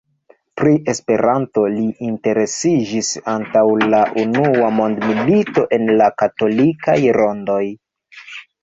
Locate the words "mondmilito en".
4.81-5.89